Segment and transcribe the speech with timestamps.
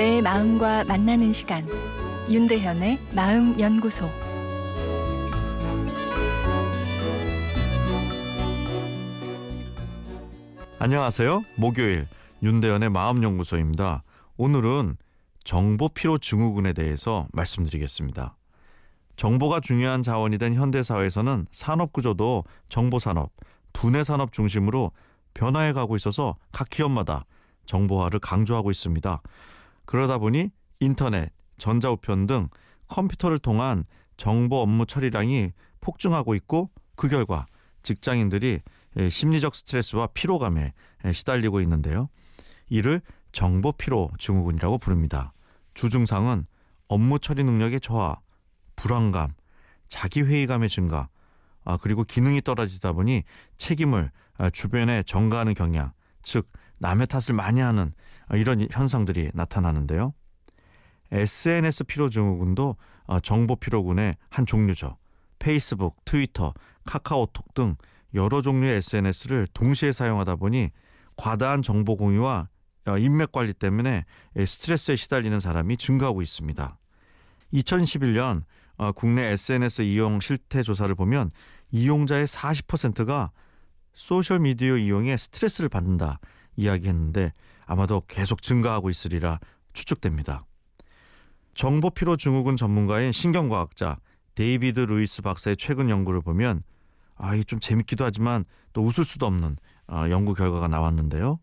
[0.00, 1.68] 나의 마음과 만나는 시간
[2.30, 4.08] 윤대현의 마음 연구소
[10.78, 11.42] 안녕하세요.
[11.56, 12.08] 목요일
[12.42, 14.02] 윤대현의 마음 연구소입니다.
[14.38, 14.96] 오늘은
[15.44, 18.38] 정보 피로 증후군에 대해서 말씀드리겠습니다.
[19.16, 23.32] 정보가 중요한 자원이 된 현대 사회에서는 산업 구조도 정보 산업,
[23.74, 24.92] 두뇌 산업 중심으로
[25.34, 27.26] 변화해 가고 있어서 각 기업마다
[27.66, 29.20] 정보화를 강조하고 있습니다.
[29.90, 32.48] 그러다 보니 인터넷, 전자우편 등
[32.86, 33.82] 컴퓨터를 통한
[34.16, 35.50] 정보 업무 처리량이
[35.80, 37.46] 폭증하고 있고 그 결과
[37.82, 38.60] 직장인들이
[39.10, 40.74] 심리적 스트레스와 피로감에
[41.12, 42.08] 시달리고 있는데요.
[42.68, 45.32] 이를 정보 피로 증후군이라고 부릅니다.
[45.74, 46.46] 주증상은
[46.86, 48.20] 업무 처리 능력의 저하,
[48.76, 49.32] 불안감,
[49.88, 51.08] 자기 회의감의 증가,
[51.64, 53.24] 아, 그리고 기능이 떨어지다 보니
[53.56, 55.90] 책임을 아, 주변에 전가하는 경향,
[56.22, 56.48] 즉
[56.80, 57.92] 남의 탓을 많이 하는
[58.26, 60.12] 아, 이런 현상들이 나타나는데요.
[61.12, 64.96] SNS 피로 증후군도 아, 정보 피로군의 한 종류죠.
[65.38, 66.52] 페이스북, 트위터,
[66.84, 67.76] 카카오톡 등
[68.14, 70.70] 여러 종류의 SNS를 동시에 사용하다 보니
[71.16, 72.48] 과다한 정보 공유와
[72.86, 74.04] 어, 인맥 관리 때문에
[74.36, 76.78] 스트레스에 시달리는 사람이 증가하고 있습니다.
[77.52, 78.44] 2011년
[78.76, 81.30] 어, 국내 SNS 이용 실태 조사를 보면
[81.72, 83.32] 이용자의 40%가
[83.92, 86.20] 소셜 미디어 이용에 스트레스를 받는다
[86.60, 87.32] 이야기했는데
[87.66, 89.40] 아마도 계속 증가하고 있으리라
[89.72, 90.44] 추측됩니다.
[91.54, 93.98] 정보 피로 증후군 전문가인 신경과학자
[94.34, 96.62] 데이비드 루이스 박사의 최근 연구를 보면
[97.16, 99.56] 아, 이 좀 재밌기도 하지만 또 웃을 수도 없는
[99.88, 101.38] 어, 연구 결과가 나왔는데요.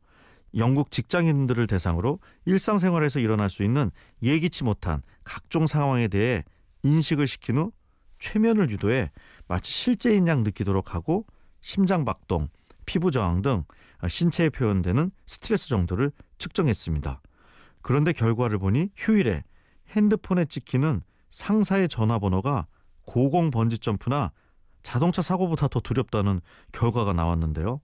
[0.56, 3.92] 영국 직장인들을 대상으로 일상생활에서 일어날 수 있는
[4.24, 6.44] 예기치 못한 각종 상황에 대해
[6.84, 7.72] 인식을 시킨 후
[8.20, 9.12] 최면을 유도해
[9.48, 11.26] 마치 실제인 양 느끼도록 하고
[11.62, 12.48] 심장 박동,
[12.88, 13.66] 피부 저항 등
[14.08, 17.22] 신체에 표현되는 스트레스 정도를 측정했습니다.
[17.84, 19.44] 그런데 결과를 보니 휴일에
[19.90, 22.66] 핸드폰에 찍히는 상사의 전화번호가
[23.06, 24.32] 고공 번지 점프나
[24.82, 27.82] 자동차 사고보다 더 두렵다는 결과가 나왔는데요.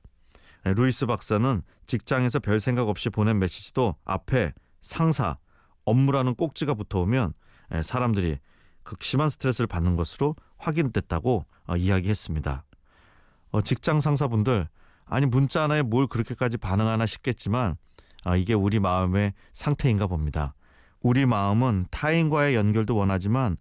[0.64, 5.38] 루이스 박사는 직장에서 별 생각 없이 보낸 메시지도 앞에 상사,
[5.85, 7.34] 업무라는 꼭지가 붙어오면
[7.84, 8.40] 사람들이
[8.84, 12.66] 극심한 스트레스를 받는 것으로 확인됐다고 어, 이야기했습니다.
[13.52, 14.68] 어, 직장 상사분들
[15.06, 17.75] 아니 문자 하나에 뭘 그렇게까지 반응하나 싶겠지만
[18.25, 20.56] 아, 이게 우리 마음의 상태인가 봅니다.
[21.02, 23.58] 우리 마음은 타인과의 연결도 원하지만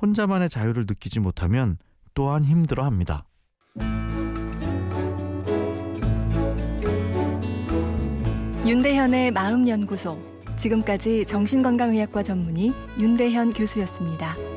[0.00, 1.78] 혼자만의 자유를 느끼지 못하면
[2.14, 3.26] 또한 힘들어 합니다.
[8.66, 14.51] 윤대현의 마음연구소 지금까지 정신건강의학과 전문의 윤대현 교수였습니다.